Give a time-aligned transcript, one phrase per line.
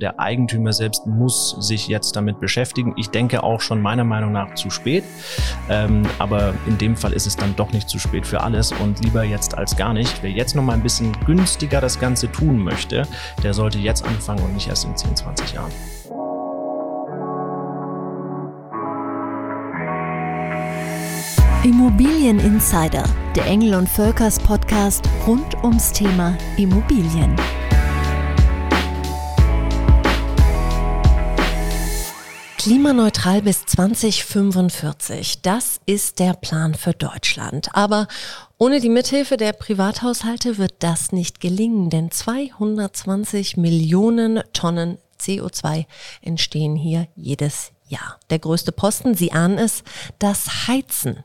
[0.00, 2.94] Der Eigentümer selbst muss sich jetzt damit beschäftigen.
[2.96, 5.04] Ich denke auch schon meiner Meinung nach zu spät.
[5.68, 9.04] Ähm, aber in dem Fall ist es dann doch nicht zu spät für alles und
[9.04, 10.22] lieber jetzt als gar nicht.
[10.22, 13.06] Wer jetzt noch mal ein bisschen günstiger das Ganze tun möchte,
[13.42, 15.72] der sollte jetzt anfangen und nicht erst in 10, 20 Jahren.
[21.62, 23.04] Immobilien Insider,
[23.36, 27.36] der Engel und Völkers Podcast rund ums Thema Immobilien.
[32.62, 37.74] Klimaneutral bis 2045, das ist der Plan für Deutschland.
[37.74, 38.06] Aber
[38.58, 45.86] ohne die Mithilfe der Privathaushalte wird das nicht gelingen, denn 220 Millionen Tonnen CO2
[46.20, 48.20] entstehen hier jedes Jahr.
[48.28, 49.82] Der größte Posten, Sie ahnen es,
[50.18, 51.24] das Heizen.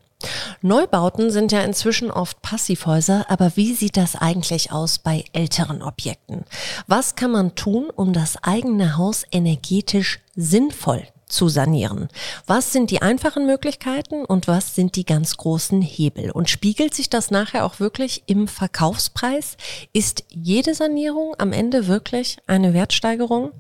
[0.62, 6.46] Neubauten sind ja inzwischen oft Passivhäuser, aber wie sieht das eigentlich aus bei älteren Objekten?
[6.88, 12.10] Was kann man tun, um das eigene Haus energetisch sinnvoll zu sanieren.
[12.46, 16.32] Was sind die einfachen Möglichkeiten und was sind die ganz großen Hebel?
[16.32, 19.58] Und spiegelt sich das nachher auch wirklich im Verkaufspreis?
[19.94, 23.52] Ist jede Sanierung am Ende wirklich eine Wertsteigerung?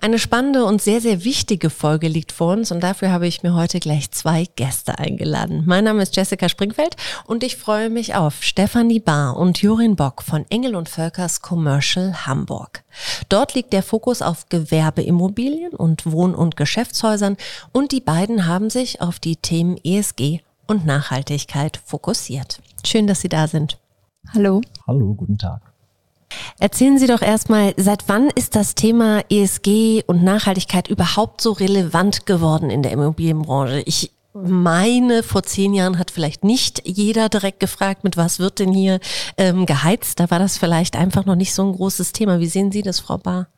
[0.00, 3.54] Eine spannende und sehr, sehr wichtige Folge liegt vor uns und dafür habe ich mir
[3.54, 5.62] heute gleich zwei Gäste eingeladen.
[5.66, 10.22] Mein Name ist Jessica Springfeld und ich freue mich auf Stefanie Bahr und Jorin Bock
[10.22, 12.81] von Engel und Völkers Commercial Hamburg.
[13.28, 17.36] Dort liegt der Fokus auf Gewerbeimmobilien und Wohn- und Geschäftshäusern
[17.72, 22.60] und die beiden haben sich auf die Themen ESG und Nachhaltigkeit fokussiert.
[22.84, 23.78] Schön, dass Sie da sind.
[24.34, 24.60] Hallo.
[24.86, 25.72] Hallo, guten Tag.
[26.58, 32.26] Erzählen Sie doch erstmal, seit wann ist das Thema ESG und Nachhaltigkeit überhaupt so relevant
[32.26, 33.82] geworden in der Immobilienbranche?
[33.84, 38.72] Ich meine, vor zehn Jahren hat vielleicht nicht jeder direkt gefragt, mit was wird denn
[38.72, 39.00] hier
[39.36, 40.20] ähm, geheizt.
[40.20, 42.40] Da war das vielleicht einfach noch nicht so ein großes Thema.
[42.40, 43.48] Wie sehen Sie das, Frau Bahr?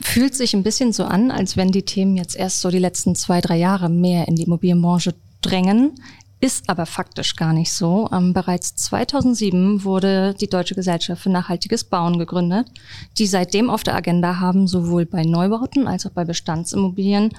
[0.00, 3.14] Fühlt sich ein bisschen so an, als wenn die Themen jetzt erst so die letzten
[3.14, 5.92] zwei, drei Jahre mehr in die Immobilienbranche drängen.
[6.44, 8.06] Ist aber faktisch gar nicht so.
[8.12, 12.66] Ähm, bereits 2007 wurde die Deutsche Gesellschaft für nachhaltiges Bauen gegründet,
[13.16, 17.30] die seitdem auf der Agenda haben, sowohl bei Neubauten als auch bei Bestandsimmobilien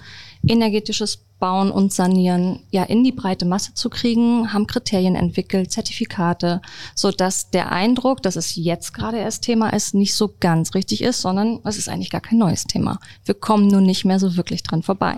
[0.47, 6.61] energetisches Bauen und Sanieren ja in die breite Masse zu kriegen, haben Kriterien entwickelt, Zertifikate,
[6.95, 11.03] so dass der Eindruck, dass es jetzt gerade erst Thema ist, nicht so ganz richtig
[11.03, 12.99] ist, sondern es ist eigentlich gar kein neues Thema.
[13.23, 15.17] Wir kommen nun nicht mehr so wirklich dran vorbei.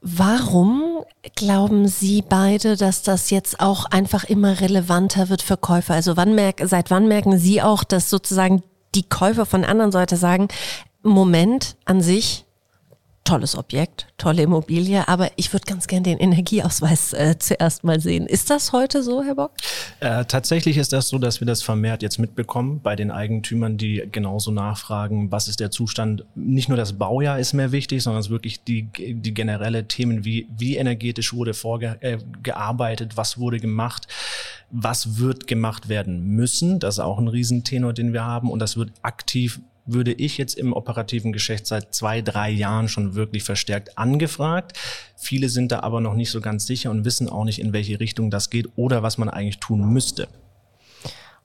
[0.00, 1.04] Warum
[1.34, 5.94] glauben Sie beide, dass das jetzt auch einfach immer relevanter wird für Käufer?
[5.94, 8.62] Also wann merk, seit wann merken Sie auch, dass sozusagen
[8.94, 10.48] die Käufer von anderen Seite sagen,
[11.02, 12.44] Moment an sich
[13.28, 18.26] tolles Objekt, tolle Immobilie, aber ich würde ganz gern den Energieausweis äh, zuerst mal sehen.
[18.26, 19.52] Ist das heute so, Herr Bock?
[20.00, 24.08] Äh, tatsächlich ist das so, dass wir das vermehrt jetzt mitbekommen bei den Eigentümern, die
[24.10, 26.24] genauso nachfragen, was ist der Zustand.
[26.34, 30.48] Nicht nur das Baujahr ist mehr wichtig, sondern es wirklich die, die generelle Themen, wie,
[30.56, 34.08] wie energetisch wurde vorgearbeitet, äh, was wurde gemacht,
[34.70, 36.78] was wird gemacht werden müssen.
[36.78, 40.54] Das ist auch ein Riesentenor, den wir haben und das wird aktiv würde ich jetzt
[40.54, 44.78] im operativen Geschäft seit zwei, drei Jahren schon wirklich verstärkt angefragt.
[45.16, 47.98] Viele sind da aber noch nicht so ganz sicher und wissen auch nicht, in welche
[47.98, 50.28] Richtung das geht oder was man eigentlich tun müsste.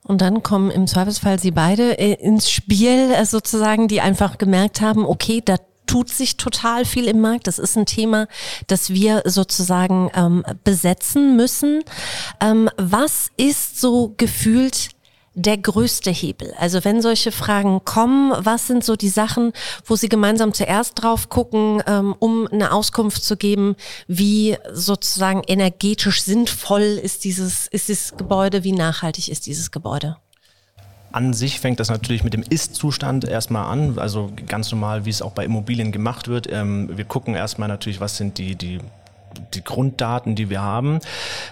[0.04, 4.82] Und dann kommen im Zweifelsfall Sie beide äh, ins Spiel, äh, sozusagen, die einfach gemerkt
[4.82, 5.56] haben, okay, da
[5.86, 7.48] tut sich total viel im Markt.
[7.48, 8.28] Das ist ein Thema,
[8.68, 11.84] das wir sozusagen ähm, besetzen müssen.
[12.42, 14.90] Ähm, was ist so gefühlt
[15.36, 16.54] der größte Hebel?
[16.60, 19.54] Also wenn solche Fragen kommen, was sind so die Sachen,
[19.86, 23.76] wo Sie gemeinsam zuerst drauf gucken, ähm, um eine Auskunft zu geben,
[24.08, 30.18] wie sozusagen energetisch sinnvoll ist dieses, ist dieses Gebäude, wie nachhaltig ist dieses Gebäude?
[31.12, 35.22] An sich fängt das natürlich mit dem Ist-Zustand erstmal an, also ganz normal, wie es
[35.22, 36.52] auch bei Immobilien gemacht wird.
[36.52, 38.80] Ähm, wir gucken erstmal natürlich, was sind die, die
[39.54, 41.00] die Grunddaten, die wir haben.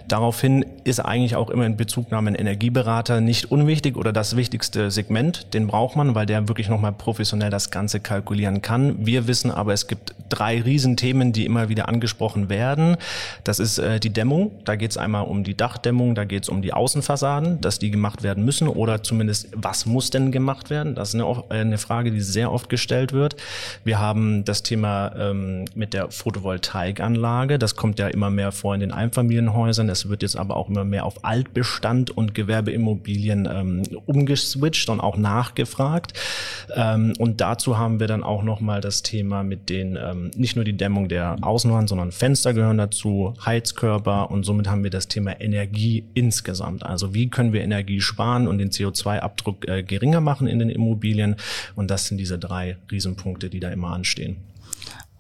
[0.08, 5.54] Daraufhin ist eigentlich auch immer in Bezugnahme ein Energieberater nicht unwichtig oder das wichtigste Segment.
[5.54, 9.06] Den braucht man, weil der wirklich nochmal professionell das Ganze kalkulieren kann.
[9.06, 12.98] Wir wissen aber, es gibt drei Riesenthemen, die immer wieder angesprochen werden.
[13.44, 14.52] Das ist äh, die Dämmung.
[14.66, 17.92] Da geht es einmal um die Dachdämmung, da geht es um die Außenfassaden, dass die
[17.92, 20.96] gemacht werden müssen oder zumindest, was muss denn gemacht werden?
[20.96, 23.36] Das ist eine, eine Frage, die sehr oft gestellt wird.
[23.84, 27.60] Wir haben das Thema ähm, mit der Photovoltaikanlage.
[27.60, 29.88] Das Das kommt ja immer mehr vor in den Einfamilienhäusern.
[29.88, 35.16] Es wird jetzt aber auch immer mehr auf Altbestand und Gewerbeimmobilien ähm, umgeswitcht und auch
[35.16, 36.12] nachgefragt.
[36.76, 40.66] Ähm, und dazu haben wir dann auch nochmal das Thema mit den, ähm, nicht nur
[40.66, 45.40] die Dämmung der Außenwand, sondern Fenster gehören dazu, Heizkörper und somit haben wir das Thema
[45.40, 46.86] Energie insgesamt.
[46.86, 51.38] Also wie können wir Energie sparen und den CO2-Abdruck äh, geringer machen in den Immobilien?
[51.78, 54.51] Und das sind diese drei Riesenpunkte, die da immer anstehen.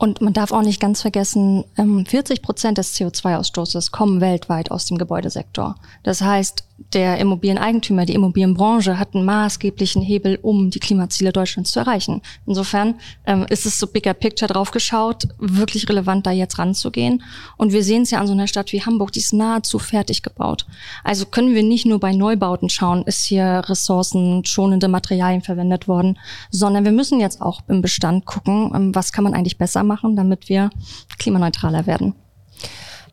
[0.01, 4.87] Und man darf auch nicht ganz vergessen, 40 ähm, Prozent des CO2-Ausstoßes kommen weltweit aus
[4.87, 5.75] dem Gebäudesektor.
[6.01, 6.63] Das heißt,
[6.93, 12.21] der Immobilieneigentümer, die Immobilienbranche hat einen maßgeblichen Hebel, um die Klimaziele Deutschlands zu erreichen.
[12.45, 12.95] Insofern
[13.25, 17.23] ähm, ist es so bigger picture draufgeschaut, wirklich relevant, da jetzt ranzugehen.
[17.57, 20.23] Und wir sehen es ja an so einer Stadt wie Hamburg, die ist nahezu fertig
[20.23, 20.65] gebaut.
[21.03, 26.17] Also können wir nicht nur bei Neubauten schauen, ist hier ressourcenschonende Materialien verwendet worden,
[26.49, 30.15] sondern wir müssen jetzt auch im Bestand gucken, ähm, was kann man eigentlich besser machen,
[30.15, 30.69] damit wir
[31.17, 32.15] klimaneutraler werden.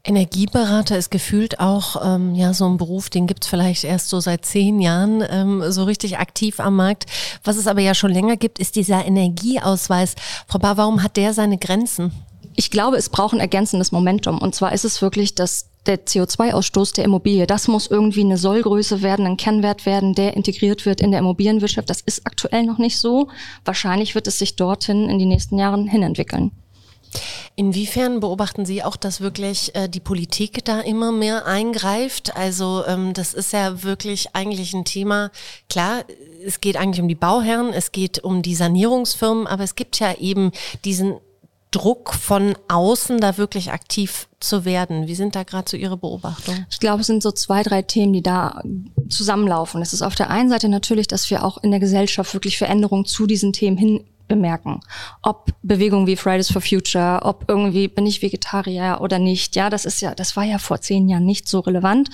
[0.05, 4.45] Energieberater ist gefühlt auch ähm, ja so ein Beruf, den gibt's vielleicht erst so seit
[4.45, 7.07] zehn Jahren ähm, so richtig aktiv am Markt.
[7.45, 10.15] Was es aber ja schon länger gibt, ist dieser Energieausweis.
[10.47, 12.13] Frau Bar, warum hat der seine Grenzen?
[12.55, 14.39] Ich glaube, es braucht ein ergänzendes Momentum.
[14.39, 19.03] Und zwar ist es wirklich, dass der CO2-Ausstoß der Immobilie, das muss irgendwie eine Sollgröße
[19.03, 21.89] werden, ein Kennwert werden, der integriert wird in der Immobilienwirtschaft.
[21.89, 23.29] Das ist aktuell noch nicht so.
[23.65, 26.51] Wahrscheinlich wird es sich dorthin in die nächsten Jahren hinentwickeln.
[27.57, 32.37] Inwiefern beobachten Sie auch, dass wirklich äh, die Politik da immer mehr eingreift?
[32.37, 35.31] Also ähm, das ist ja wirklich eigentlich ein Thema.
[35.69, 36.05] Klar,
[36.47, 40.15] es geht eigentlich um die Bauherren, es geht um die Sanierungsfirmen, aber es gibt ja
[40.15, 40.53] eben
[40.85, 41.17] diesen
[41.71, 45.07] Druck von außen, da wirklich aktiv zu werden.
[45.07, 46.67] Wie sind da gerade so Ihre Beobachtungen?
[46.71, 48.63] Ich glaube, es sind so zwei, drei Themen, die da
[49.09, 49.83] zusammenlaufen.
[49.83, 53.05] Es ist auf der einen Seite natürlich, dass wir auch in der Gesellschaft wirklich Veränderungen
[53.05, 54.81] zu diesen Themen hin bemerken.
[55.23, 59.57] Ob Bewegungen wie Fridays for Future, ob irgendwie bin ich Vegetarier oder nicht.
[59.57, 62.11] Ja, das ist ja, das war ja vor zehn Jahren nicht so relevant.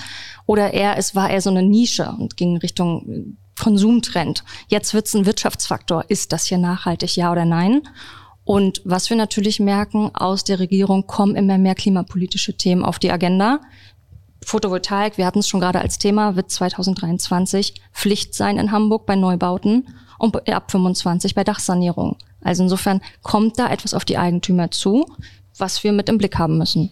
[0.47, 4.45] Oder eher, es war eher so eine Nische und ging Richtung Konsumtrend.
[4.69, 6.05] Jetzt wird es ein Wirtschaftsfaktor.
[6.09, 7.83] Ist das hier nachhaltig, ja oder nein?
[8.45, 13.11] Und was wir natürlich merken, aus der Regierung kommen immer mehr klimapolitische Themen auf die
[13.11, 13.61] Agenda.
[14.45, 19.17] Photovoltaik, wir hatten es schon gerade als Thema, wird 2023 Pflicht sein in Hamburg bei
[19.17, 19.89] Neubauten
[20.19, 22.17] und ab 25 bei Dachsanierung.
[22.43, 25.07] Also insofern kommt da etwas auf die Eigentümer zu,
[25.57, 26.91] was wir mit im Blick haben müssen.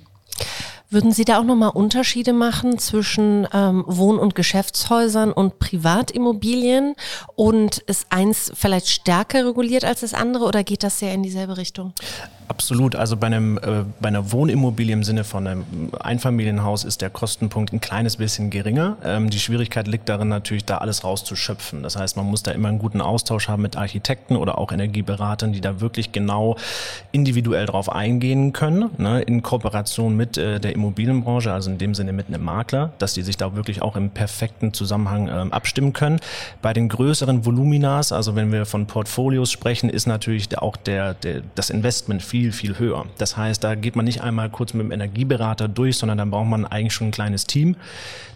[0.93, 6.97] Würden Sie da auch nochmal Unterschiede machen zwischen ähm, Wohn- und Geschäftshäusern und Privatimmobilien?
[7.35, 11.57] Und ist eins vielleicht stärker reguliert als das andere oder geht das sehr in dieselbe
[11.57, 11.95] Richtung?
[12.49, 12.97] Absolut.
[12.97, 15.65] Also bei, einem, äh, bei einer Wohnimmobilie im Sinne von einem
[15.99, 18.97] Einfamilienhaus ist der Kostenpunkt ein kleines bisschen geringer.
[19.05, 21.83] Ähm, die Schwierigkeit liegt darin natürlich, da alles rauszuschöpfen.
[21.83, 25.53] Das heißt, man muss da immer einen guten Austausch haben mit Architekten oder auch Energieberatern,
[25.53, 26.56] die da wirklich genau
[27.11, 32.12] individuell drauf eingehen können, ne, in Kooperation mit äh, der Immobilienbranche, also in dem Sinne
[32.12, 36.21] mit einem Makler, dass die sich da wirklich auch im perfekten Zusammenhang ähm, abstimmen können.
[36.61, 41.43] Bei den größeren Voluminas, also wenn wir von Portfolios sprechen, ist natürlich auch der, der,
[41.55, 43.05] das Investment viel viel, höher.
[43.19, 46.49] Das heißt, da geht man nicht einmal kurz mit dem Energieberater durch, sondern dann braucht
[46.49, 47.76] man eigentlich schon ein kleines Team,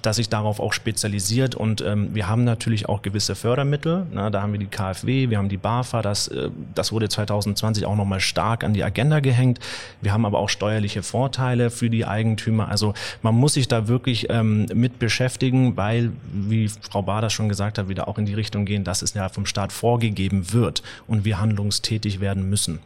[0.03, 1.55] das sich darauf auch spezialisiert.
[1.55, 4.07] Und ähm, wir haben natürlich auch gewisse Fördermittel.
[4.13, 7.87] Na, da haben wir die KfW, wir haben die BAFA, das, äh, das wurde 2020
[7.87, 9.61] auch nochmal stark an die Agenda gehängt.
[10.03, 12.69] Wir haben aber auch steuerliche Vorteile für die Eigentümer.
[12.69, 17.79] Also man muss sich da wirklich ähm, mit beschäftigen, weil, wie Frau Bader schon gesagt
[17.79, 21.25] hat, wieder auch in die Richtung gehen, dass es ja vom Staat vorgegeben wird und
[21.25, 22.79] wir handlungstätig werden müssen.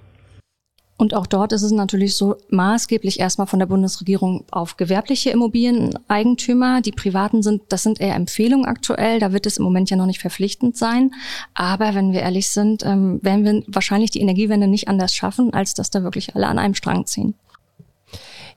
[1.01, 6.83] Und auch dort ist es natürlich so maßgeblich erstmal von der Bundesregierung auf gewerbliche Immobilieneigentümer.
[6.83, 9.19] Die privaten sind, das sind eher Empfehlungen aktuell.
[9.19, 11.13] Da wird es im Moment ja noch nicht verpflichtend sein.
[11.55, 15.73] Aber wenn wir ehrlich sind, ähm, werden wir wahrscheinlich die Energiewende nicht anders schaffen, als
[15.73, 17.33] dass da wirklich alle an einem Strang ziehen.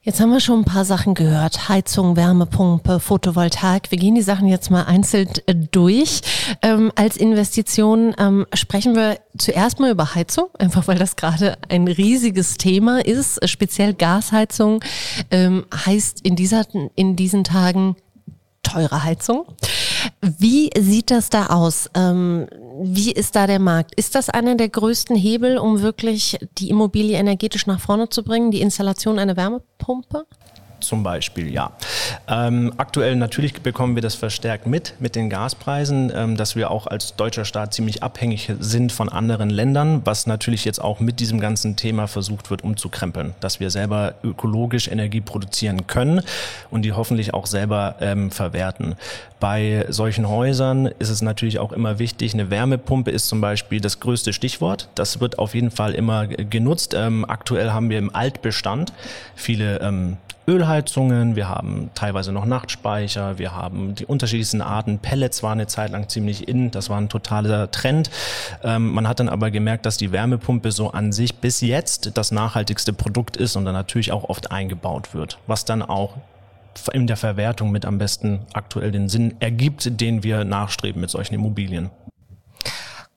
[0.05, 1.69] Jetzt haben wir schon ein paar Sachen gehört.
[1.69, 3.89] Heizung, Wärmepumpe, Photovoltaik.
[3.89, 6.19] Wir gehen die Sachen jetzt mal einzeln äh, durch.
[6.61, 11.87] Ähm, als Investition ähm, sprechen wir zuerst mal über Heizung, einfach weil das gerade ein
[11.87, 13.47] riesiges Thema ist.
[13.47, 14.83] Speziell Gasheizung
[15.31, 17.95] ähm, heißt in, dieser, in diesen Tagen
[18.61, 19.45] teure Heizung.
[20.21, 21.89] Wie sieht das da aus?
[21.93, 22.47] Ähm,
[22.81, 23.93] wie ist da der Markt?
[23.95, 28.51] Ist das einer der größten Hebel, um wirklich die Immobilie energetisch nach vorne zu bringen,
[28.51, 30.25] die Installation einer Wärmepumpe?
[30.83, 31.71] Zum Beispiel, ja.
[32.27, 36.87] Ähm, aktuell natürlich bekommen wir das verstärkt mit, mit den Gaspreisen, ähm, dass wir auch
[36.87, 41.39] als deutscher Staat ziemlich abhängig sind von anderen Ländern, was natürlich jetzt auch mit diesem
[41.39, 46.21] ganzen Thema versucht wird umzukrempeln, dass wir selber ökologisch Energie produzieren können
[46.69, 48.95] und die hoffentlich auch selber ähm, verwerten.
[49.39, 53.99] Bei solchen Häusern ist es natürlich auch immer wichtig, eine Wärmepumpe ist zum Beispiel das
[53.99, 54.87] größte Stichwort.
[54.95, 56.93] Das wird auf jeden Fall immer genutzt.
[56.93, 58.93] Ähm, aktuell haben wir im Altbestand
[59.35, 60.15] viele ähm,
[60.47, 64.99] Ölheizungen, wir haben teilweise noch Nachtspeicher, wir haben die unterschiedlichsten Arten.
[64.99, 68.09] Pellets waren eine Zeit lang ziemlich in, das war ein totaler Trend.
[68.63, 72.31] Ähm, man hat dann aber gemerkt, dass die Wärmepumpe so an sich bis jetzt das
[72.31, 76.17] nachhaltigste Produkt ist und dann natürlich auch oft eingebaut wird, was dann auch
[76.91, 81.35] in der Verwertung mit am besten aktuell den Sinn ergibt, den wir nachstreben mit solchen
[81.35, 81.89] Immobilien.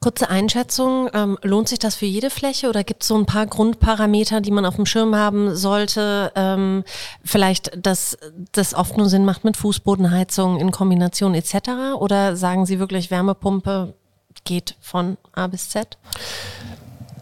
[0.06, 3.44] Kurze Einschätzung, ähm, lohnt sich das für jede Fläche oder gibt es so ein paar
[3.44, 6.30] Grundparameter, die man auf dem Schirm haben sollte?
[6.36, 6.84] Ähm,
[7.24, 8.16] vielleicht, dass
[8.52, 11.96] das oft nur Sinn macht mit Fußbodenheizung in Kombination etc.
[11.98, 13.94] Oder sagen Sie wirklich, Wärmepumpe
[14.44, 15.98] geht von A bis Z?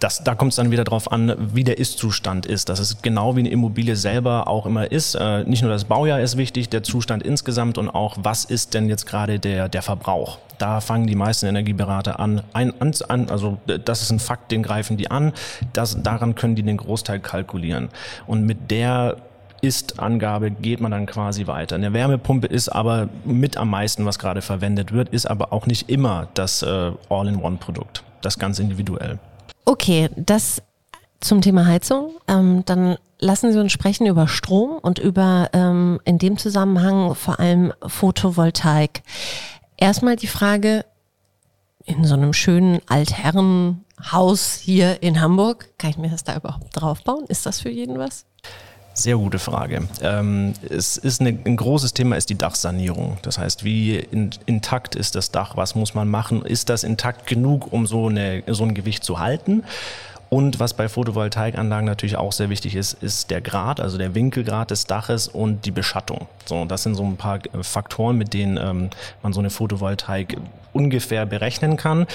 [0.00, 2.68] Das, da kommt es dann wieder darauf an, wie der Ist-Zustand ist.
[2.68, 5.14] Das ist genau wie eine Immobilie selber auch immer ist.
[5.14, 8.88] Äh, nicht nur das Baujahr ist wichtig, der Zustand insgesamt und auch, was ist denn
[8.88, 10.38] jetzt gerade der, der Verbrauch.
[10.58, 14.96] Da fangen die meisten Energieberater an, ein, an, also das ist ein Fakt, den greifen
[14.96, 15.32] die an,
[15.72, 17.88] das, daran können die den Großteil kalkulieren.
[18.26, 19.16] Und mit der
[19.62, 21.76] ist-Angabe geht man dann quasi weiter.
[21.76, 25.88] Eine Wärmepumpe ist aber mit am meisten, was gerade verwendet wird, ist aber auch nicht
[25.88, 28.04] immer das äh, All-in-One-Produkt.
[28.20, 29.18] Das ganz individuell.
[29.64, 30.62] Okay, das
[31.20, 32.16] zum Thema Heizung.
[32.28, 37.40] Ähm, dann lassen Sie uns sprechen über Strom und über ähm, in dem Zusammenhang vor
[37.40, 39.02] allem Photovoltaik.
[39.76, 40.84] Erstmal die Frage,
[41.86, 47.24] in so einem schönen Altherrenhaus hier in Hamburg, kann ich mir das da überhaupt draufbauen?
[47.26, 48.24] Ist das für jeden was?
[48.96, 49.88] Sehr gute Frage.
[50.02, 53.18] Ähm, es ist eine, ein großes Thema ist die Dachsanierung.
[53.22, 55.56] Das heißt, wie in, intakt ist das Dach?
[55.56, 56.42] Was muss man machen?
[56.46, 59.64] Ist das intakt genug, um so, eine, so ein Gewicht zu halten?
[60.30, 64.70] Und was bei Photovoltaikanlagen natürlich auch sehr wichtig ist, ist der Grad, also der Winkelgrad
[64.70, 66.28] des Daches und die Beschattung.
[66.44, 68.90] So, das sind so ein paar Faktoren, mit denen ähm,
[69.22, 70.36] man so eine Photovoltaik
[70.74, 72.06] ungefähr berechnen kann.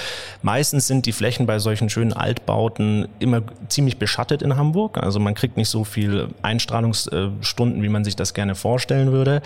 [0.42, 4.98] Meistens sind die Flächen bei solchen schönen Altbauten immer ziemlich beschattet in Hamburg.
[4.98, 9.42] Also man kriegt nicht so viel Einstrahlungsstunden, wie man sich das gerne vorstellen würde.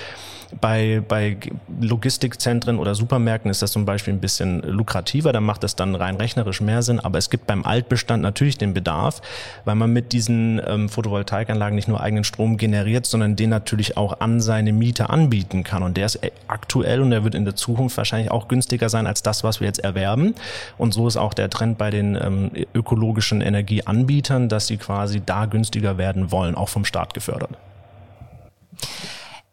[0.61, 1.37] Bei, bei
[1.81, 6.17] Logistikzentren oder Supermärkten ist das zum Beispiel ein bisschen lukrativer, da macht das dann rein
[6.17, 7.01] rechnerisch mehr Sinn.
[7.01, 9.21] Aber es gibt beim Altbestand natürlich den Bedarf,
[9.65, 14.21] weil man mit diesen ähm, Photovoltaikanlagen nicht nur eigenen Strom generiert, sondern den natürlich auch
[14.21, 15.83] an seine Mieter anbieten kann.
[15.83, 19.23] Und der ist aktuell und der wird in der Zukunft wahrscheinlich auch günstiger sein als
[19.23, 20.35] das, was wir jetzt erwerben.
[20.79, 25.47] Und so ist auch der Trend bei den ähm, ökologischen Energieanbietern, dass sie quasi da
[25.47, 27.51] günstiger werden wollen, auch vom Staat gefördert.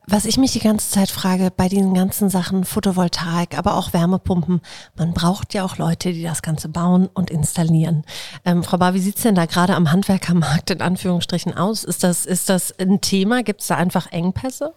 [0.08, 4.60] Was ich mich die ganze Zeit frage bei diesen ganzen Sachen Photovoltaik, aber auch Wärmepumpen,
[4.98, 8.04] man braucht ja auch Leute, die das Ganze bauen und installieren.
[8.44, 11.84] Ähm, Frau Bar, wie sieht's denn da gerade am Handwerkermarkt in Anführungsstrichen aus?
[11.84, 13.44] Ist das, ist das ein Thema?
[13.44, 14.74] Gibt es da einfach Engpässe?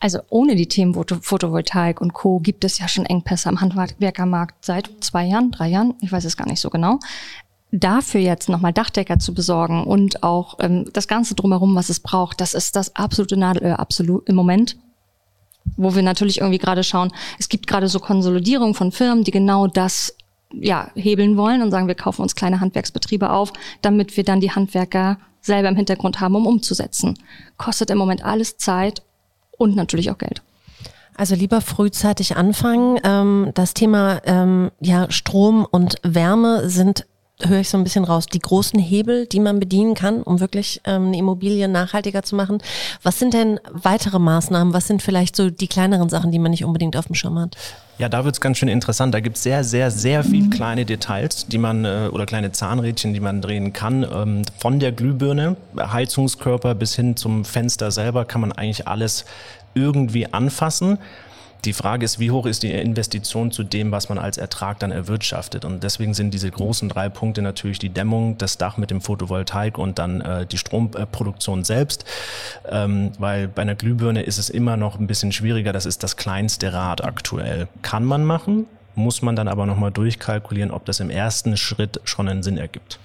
[0.00, 2.40] Also ohne die Themen Photovoltaik und Co.
[2.40, 6.36] gibt es ja schon Engpässe am Handwerkermarkt seit zwei Jahren, drei Jahren, ich weiß es
[6.36, 6.98] gar nicht so genau
[7.72, 12.40] dafür jetzt nochmal Dachdecker zu besorgen und auch ähm, das Ganze drumherum, was es braucht,
[12.40, 14.76] das ist das absolute Nadelöhr absolut im Moment.
[15.76, 19.66] Wo wir natürlich irgendwie gerade schauen, es gibt gerade so Konsolidierung von Firmen, die genau
[19.66, 20.16] das
[20.52, 23.52] ja, hebeln wollen und sagen, wir kaufen uns kleine Handwerksbetriebe auf,
[23.82, 27.18] damit wir dann die Handwerker selber im Hintergrund haben, um umzusetzen.
[27.56, 29.02] Kostet im Moment alles Zeit
[29.60, 30.42] und natürlich auch Geld.
[31.16, 32.98] Also lieber frühzeitig anfangen.
[33.04, 37.06] Ähm, das Thema ähm, ja, Strom und Wärme sind
[37.46, 40.80] höre ich so ein bisschen raus, die großen Hebel, die man bedienen kann, um wirklich
[40.84, 42.58] ähm, eine Immobilie nachhaltiger zu machen.
[43.02, 44.74] Was sind denn weitere Maßnahmen?
[44.74, 47.56] Was sind vielleicht so die kleineren Sachen, die man nicht unbedingt auf dem Schirm hat?
[47.98, 49.12] Ja, da wird es ganz schön interessant.
[49.14, 53.12] Da gibt es sehr, sehr, sehr viel kleine Details, die man äh, oder kleine Zahnrädchen,
[53.12, 54.04] die man drehen kann.
[54.10, 59.26] Ähm, von der Glühbirne, Heizungskörper bis hin zum Fenster selber kann man eigentlich alles
[59.74, 60.98] irgendwie anfassen.
[61.64, 64.92] Die Frage ist, wie hoch ist die Investition zu dem, was man als Ertrag dann
[64.92, 65.64] erwirtschaftet?
[65.64, 69.76] Und deswegen sind diese großen drei Punkte natürlich die Dämmung, das Dach mit dem Photovoltaik
[69.76, 72.04] und dann äh, die Stromproduktion selbst.
[72.68, 75.72] Ähm, weil bei einer Glühbirne ist es immer noch ein bisschen schwieriger.
[75.72, 77.68] Das ist das kleinste Rad aktuell.
[77.82, 82.28] Kann man machen, muss man dann aber nochmal durchkalkulieren, ob das im ersten Schritt schon
[82.28, 82.98] einen Sinn ergibt.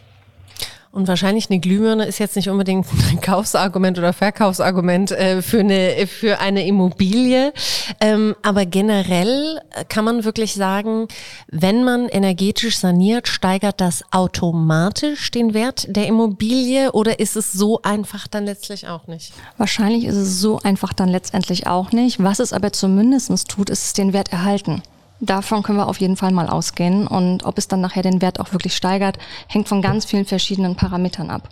[0.95, 6.07] Und wahrscheinlich eine Glühbirne ist jetzt nicht unbedingt ein Kaufsargument oder Verkaufsargument äh, für, eine,
[6.07, 7.51] für eine Immobilie.
[7.99, 9.59] Ähm, aber generell
[9.89, 11.09] kann man wirklich sagen,
[11.51, 17.81] wenn man energetisch saniert, steigert das automatisch den Wert der Immobilie oder ist es so
[17.81, 19.33] einfach dann letztlich auch nicht?
[19.57, 22.23] Wahrscheinlich ist es so einfach dann letztendlich auch nicht.
[22.23, 24.81] Was es aber zumindest tut, ist es den Wert erhalten.
[25.19, 27.07] Davon können wir auf jeden Fall mal ausgehen.
[27.07, 29.17] Und ob es dann nachher den Wert auch wirklich steigert,
[29.47, 31.49] hängt von ganz vielen verschiedenen Parametern ab.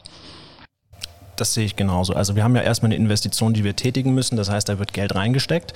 [1.36, 2.14] Das sehe ich genauso.
[2.14, 4.38] Also wir haben ja erstmal eine Investition, die wir tätigen müssen.
[4.38, 5.74] Das heißt, da wird Geld reingesteckt.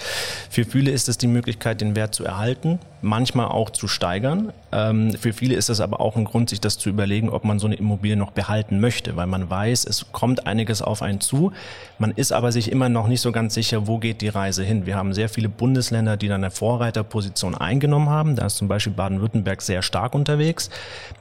[0.50, 4.54] Für viele ist es die Möglichkeit, den Wert zu erhalten, manchmal auch zu steigern.
[4.72, 7.58] Ähm, für viele ist es aber auch ein Grund, sich das zu überlegen, ob man
[7.58, 11.52] so eine Immobilie noch behalten möchte, weil man weiß, es kommt einiges auf einen zu.
[11.98, 14.86] Man ist aber sich immer noch nicht so ganz sicher, wo geht die Reise hin.
[14.86, 18.36] Wir haben sehr viele Bundesländer, die dann eine Vorreiterposition eingenommen haben.
[18.36, 20.70] Da ist zum Beispiel Baden-Württemberg sehr stark unterwegs,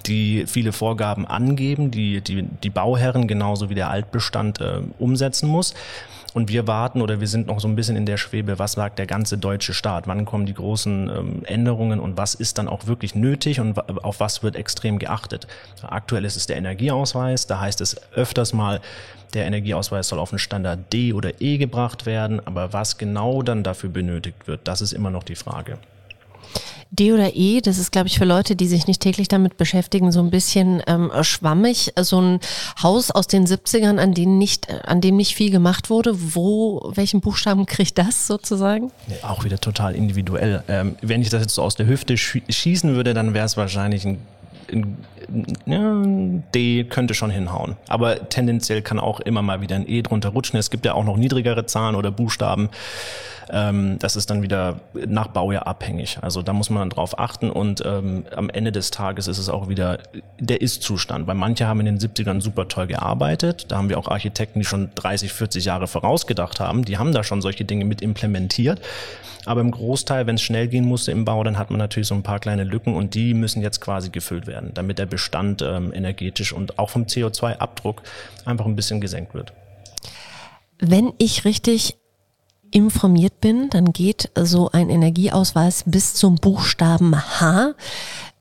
[0.04, 4.25] die viele Vorgaben angeben, die, die, die Bauherren genauso wie der Altbestand
[4.60, 5.74] äh, umsetzen muss.
[6.36, 8.98] Und wir warten oder wir sind noch so ein bisschen in der Schwebe, was sagt
[8.98, 10.06] der ganze deutsche Staat?
[10.06, 14.20] Wann kommen die großen ähm, Änderungen und was ist dann auch wirklich nötig und auf
[14.20, 15.46] was wird extrem geachtet?
[15.80, 18.82] Aktuell ist es der Energieausweis, da heißt es öfters mal,
[19.32, 23.62] der Energieausweis soll auf den Standard D oder E gebracht werden, aber was genau dann
[23.62, 25.78] dafür benötigt wird, das ist immer noch die Frage.
[26.90, 30.12] D oder E, das ist, glaube ich, für Leute, die sich nicht täglich damit beschäftigen,
[30.12, 31.92] so ein bisschen ähm, schwammig.
[32.00, 32.40] So ein
[32.82, 36.12] Haus aus den 70ern, an dem nicht, an dem nicht viel gemacht wurde.
[36.34, 38.92] Wo, welchen Buchstaben kriegt das sozusagen?
[39.08, 40.62] Ja, auch wieder total individuell.
[40.68, 44.04] Ähm, wenn ich das jetzt so aus der Hüfte schießen würde, dann wäre es wahrscheinlich
[44.04, 44.18] ein
[45.66, 46.02] ja,
[46.54, 47.76] D könnte schon hinhauen.
[47.88, 50.58] Aber tendenziell kann auch immer mal wieder ein E drunter rutschen.
[50.58, 52.68] Es gibt ja auch noch niedrigere Zahlen oder Buchstaben.
[53.50, 56.18] Ähm, das ist dann wieder nach Baujahr abhängig.
[56.22, 59.68] Also da muss man drauf achten und ähm, am Ende des Tages ist es auch
[59.68, 59.98] wieder
[60.38, 63.66] der Ist-Zustand, weil manche haben in den 70ern super toll gearbeitet.
[63.68, 66.84] Da haben wir auch Architekten, die schon 30, 40 Jahre vorausgedacht haben.
[66.84, 68.80] Die haben da schon solche Dinge mit implementiert.
[69.46, 72.16] Aber im Großteil, wenn es schnell gehen musste im Bau, dann hat man natürlich so
[72.16, 75.92] ein paar kleine Lücken und die müssen jetzt quasi gefüllt werden, damit der Bestand ähm,
[75.94, 78.02] energetisch und auch vom CO2-Abdruck
[78.44, 79.52] einfach ein bisschen gesenkt wird.
[80.80, 81.96] Wenn ich richtig
[82.76, 87.72] informiert bin, dann geht so ein Energieausweis bis zum Buchstaben H.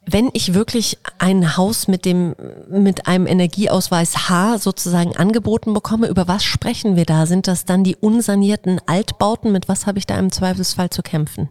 [0.05, 2.35] Wenn ich wirklich ein Haus mit dem,
[2.69, 7.25] mit einem Energieausweis H sozusagen angeboten bekomme, über was sprechen wir da?
[7.25, 9.53] Sind das dann die unsanierten Altbauten?
[9.53, 11.47] Mit was habe ich da im Zweifelsfall zu kämpfen?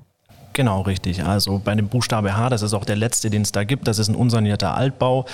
[0.54, 1.24] Genau, richtig.
[1.24, 3.98] Also bei dem Buchstabe H, das ist auch der letzte, den es da gibt, das
[3.98, 5.26] ist ein unsanierter Altbau.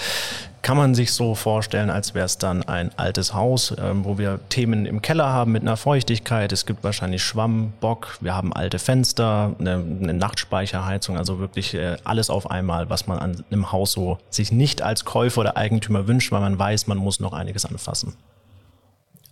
[0.62, 4.40] Kann man sich so vorstellen, als wäre es dann ein altes Haus, ähm, wo wir
[4.48, 6.52] Themen im Keller haben mit einer Feuchtigkeit.
[6.52, 11.98] Es gibt wahrscheinlich Schwamm, Bock, wir haben alte Fenster, eine, eine Nachtspeicherheizung, also wirklich äh,
[12.04, 16.08] alles auf einmal, was man an einem Haus so sich nicht als Käufer oder Eigentümer
[16.08, 18.14] wünscht, weil man weiß, man muss noch einiges anfassen.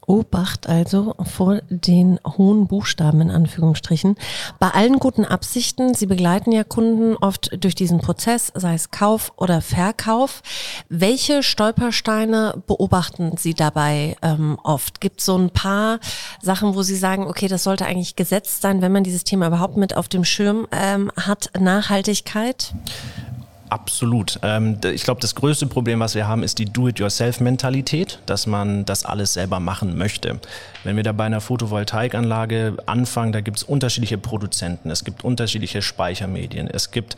[0.09, 4.17] Obacht also vor den hohen Buchstaben in Anführungsstrichen.
[4.59, 9.33] Bei allen guten Absichten, Sie begleiten ja Kunden oft durch diesen Prozess, sei es Kauf
[9.37, 10.43] oder Verkauf.
[10.89, 15.01] Welche Stolpersteine beobachten Sie dabei ähm, oft?
[15.01, 16.01] Gibt es so ein paar
[16.41, 19.77] Sachen, wo Sie sagen, okay, das sollte eigentlich gesetzt sein, wenn man dieses Thema überhaupt
[19.77, 21.51] mit auf dem Schirm ähm, hat?
[21.59, 22.73] Nachhaltigkeit?
[23.71, 24.39] Absolut.
[24.43, 29.05] Ähm, ich glaube, das größte Problem, was wir haben, ist die Do-it-yourself-Mentalität, dass man das
[29.05, 30.41] alles selber machen möchte.
[30.85, 35.83] Wenn wir da bei einer Photovoltaikanlage anfangen, da gibt es unterschiedliche Produzenten, es gibt unterschiedliche
[35.83, 37.17] Speichermedien, es gibt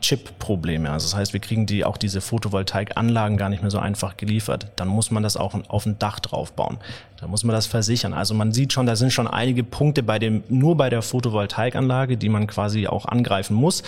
[0.00, 0.90] Chip-Probleme.
[0.90, 4.66] Also das heißt, wir kriegen die auch diese Photovoltaikanlagen gar nicht mehr so einfach geliefert.
[4.76, 6.78] Dann muss man das auch auf ein Dach draufbauen.
[7.20, 8.12] Dann muss man das versichern.
[8.12, 12.16] Also man sieht schon, da sind schon einige Punkte bei dem, nur bei der Photovoltaikanlage,
[12.16, 13.82] die man quasi auch angreifen muss.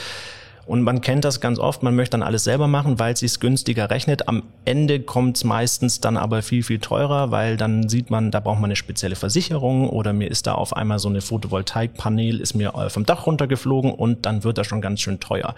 [0.66, 3.40] Und man kennt das ganz oft, man möchte dann alles selber machen, weil es sich
[3.40, 4.28] günstiger rechnet.
[4.28, 8.40] Am Ende kommt es meistens dann aber viel, viel teurer, weil dann sieht man, da
[8.40, 12.54] braucht man eine spezielle Versicherung oder mir ist da auf einmal so eine Photovoltaikpanel, ist
[12.54, 15.54] mir äh, vom Dach runtergeflogen und dann wird das schon ganz schön teuer.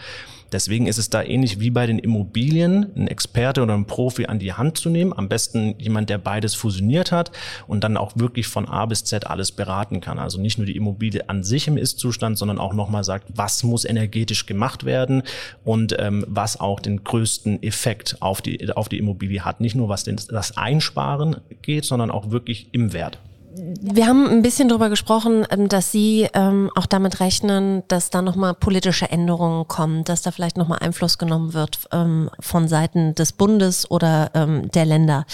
[0.52, 4.38] Deswegen ist es da ähnlich wie bei den Immobilien, einen Experte oder einen Profi an
[4.38, 5.12] die Hand zu nehmen.
[5.12, 7.32] Am besten jemand, der beides fusioniert hat
[7.66, 10.18] und dann auch wirklich von A bis Z alles beraten kann.
[10.18, 13.84] Also nicht nur die Immobilie an sich im Ist-Zustand, sondern auch nochmal sagt, was muss
[13.84, 15.22] energetisch gemacht werden
[15.64, 19.60] und ähm, was auch den größten Effekt auf die, auf die Immobilie hat.
[19.60, 23.18] Nicht nur was den, das Einsparen geht, sondern auch wirklich im Wert
[23.58, 28.20] wir haben ein bisschen darüber gesprochen, ähm, dass Sie ähm, auch damit rechnen, dass da
[28.20, 33.32] nochmal politische Änderungen kommen, dass da vielleicht nochmal Einfluss genommen wird ähm, von Seiten des
[33.32, 35.24] Bundes oder ähm, der Länder.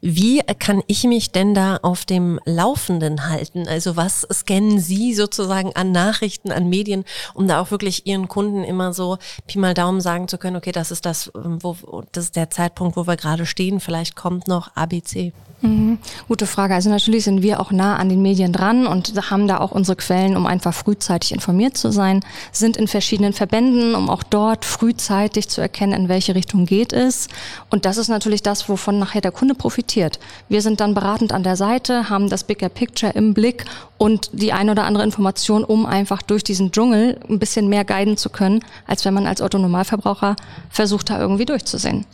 [0.00, 3.66] Wie kann ich mich denn da auf dem Laufenden halten?
[3.66, 8.62] Also was scannen Sie sozusagen an Nachrichten, an Medien, um da auch wirklich Ihren Kunden
[8.64, 11.76] immer so Pi mal Daumen sagen zu können, okay, das ist das, ähm, wo,
[12.12, 15.32] das ist der Zeitpunkt, wo wir gerade stehen, vielleicht kommt noch ABC.
[15.62, 15.98] Mhm.
[16.28, 16.74] Gute Frage.
[16.74, 19.96] Also natürlich sind wir auch nah an den Medien dran und haben da auch unsere
[19.96, 22.20] Quellen, um einfach frühzeitig informiert zu sein,
[22.52, 27.28] sind in verschiedenen Verbänden, um auch dort frühzeitig zu erkennen, in welche Richtung geht es.
[27.70, 30.18] Und das ist natürlich das, wovon nachher der Kunde profitiert.
[30.48, 33.64] Wir sind dann beratend an der Seite, haben das Bigger Picture im Blick
[33.98, 38.16] und die ein oder andere Information, um einfach durch diesen Dschungel ein bisschen mehr guiden
[38.16, 40.36] zu können, als wenn man als Autonomalverbraucher
[40.70, 42.04] versucht, da irgendwie durchzusehen.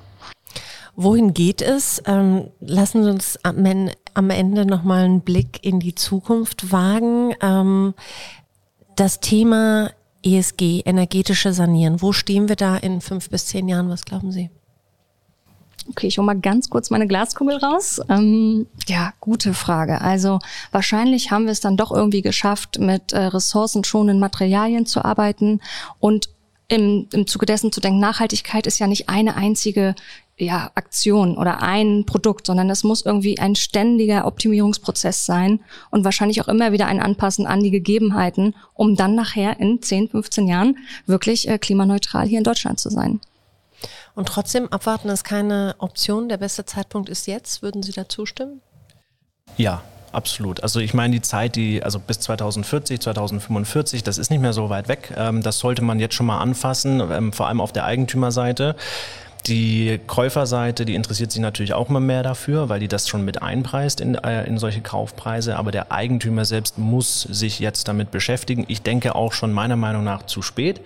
[1.00, 2.02] Wohin geht es?
[2.06, 3.64] Ähm, lassen Sie uns am,
[4.14, 7.36] am Ende nochmal einen Blick in die Zukunft wagen.
[7.40, 7.94] Ähm,
[8.96, 9.92] das Thema
[10.24, 13.88] ESG, energetische Sanieren, wo stehen wir da in fünf bis zehn Jahren?
[13.90, 14.50] Was glauben Sie?
[15.88, 18.00] Okay, ich hole mal ganz kurz meine Glaskugel raus.
[18.08, 20.00] Ähm, ja, gute Frage.
[20.00, 20.40] Also
[20.72, 25.60] wahrscheinlich haben wir es dann doch irgendwie geschafft, mit äh, ressourcenschonenden Materialien zu arbeiten
[26.00, 26.28] und
[26.66, 29.94] im, im Zuge dessen zu denken, Nachhaltigkeit ist ja nicht eine einzige
[30.38, 36.40] ja, Aktion oder ein Produkt, sondern es muss irgendwie ein ständiger Optimierungsprozess sein und wahrscheinlich
[36.40, 40.78] auch immer wieder ein Anpassen an die Gegebenheiten, um dann nachher in 10, 15 Jahren
[41.06, 43.20] wirklich äh, klimaneutral hier in Deutschland zu sein.
[44.14, 46.28] Und trotzdem, abwarten ist keine Option.
[46.28, 47.62] Der beste Zeitpunkt ist jetzt.
[47.62, 48.60] Würden Sie da zustimmen?
[49.56, 50.62] Ja, absolut.
[50.62, 54.70] Also ich meine, die Zeit, die, also bis 2040, 2045, das ist nicht mehr so
[54.70, 55.14] weit weg.
[55.16, 58.74] Ähm, das sollte man jetzt schon mal anfassen, ähm, vor allem auf der Eigentümerseite.
[59.46, 63.40] Die Käuferseite, die interessiert sich natürlich auch immer mehr dafür, weil die das schon mit
[63.42, 65.56] einpreist in, äh, in solche Kaufpreise.
[65.56, 68.64] Aber der Eigentümer selbst muss sich jetzt damit beschäftigen.
[68.68, 70.80] Ich denke auch schon meiner Meinung nach zu spät.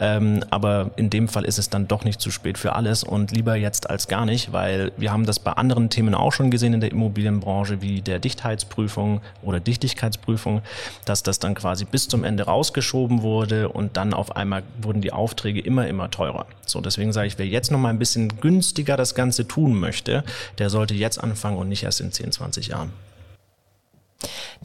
[0.00, 3.30] Ähm, aber in dem Fall ist es dann doch nicht zu spät für alles und
[3.30, 6.74] lieber jetzt als gar nicht, weil wir haben das bei anderen Themen auch schon gesehen
[6.74, 10.62] in der Immobilienbranche, wie der Dichtheitsprüfung oder Dichtigkeitsprüfung,
[11.04, 15.12] dass das dann quasi bis zum Ende rausgeschoben wurde und dann auf einmal wurden die
[15.12, 16.46] Aufträge immer, immer teurer.
[16.64, 20.24] So, deswegen sage ich, wer jetzt nochmal ein bisschen günstiger das Ganze tun möchte,
[20.58, 22.92] der sollte jetzt anfangen und nicht erst in 10, 20 Jahren.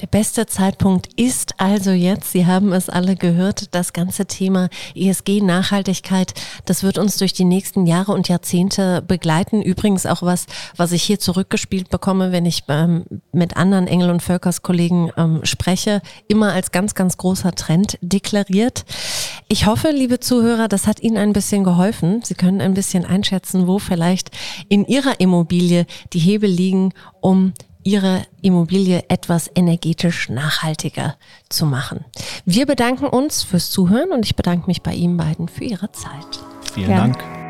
[0.01, 2.31] Der beste Zeitpunkt ist also jetzt.
[2.31, 3.75] Sie haben es alle gehört.
[3.75, 6.33] Das ganze Thema ESG, Nachhaltigkeit,
[6.65, 9.62] das wird uns durch die nächsten Jahre und Jahrzehnte begleiten.
[9.62, 14.23] Übrigens auch was, was ich hier zurückgespielt bekomme, wenn ich ähm, mit anderen Engel und
[14.23, 18.86] Völkers Kollegen ähm, spreche, immer als ganz, ganz großer Trend deklariert.
[19.47, 22.21] Ich hoffe, liebe Zuhörer, das hat Ihnen ein bisschen geholfen.
[22.23, 24.32] Sie können ein bisschen einschätzen, wo vielleicht
[24.69, 27.53] in Ihrer Immobilie die Hebel liegen, um
[27.84, 31.17] Ihre Immobilie etwas energetisch nachhaltiger
[31.49, 32.06] zu machen.
[32.45, 36.39] Wir bedanken uns fürs Zuhören und ich bedanke mich bei Ihnen beiden für Ihre Zeit.
[36.73, 36.97] Vielen ja.
[36.97, 37.42] Dank.